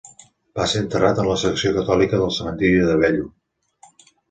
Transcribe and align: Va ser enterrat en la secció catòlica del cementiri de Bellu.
Va 0.59 0.63
ser 0.71 0.79
enterrat 0.83 1.21
en 1.23 1.29
la 1.33 1.35
secció 1.43 1.75
catòlica 1.77 2.23
del 2.23 2.35
cementiri 2.41 2.83
de 2.91 2.99
Bellu. 3.07 3.31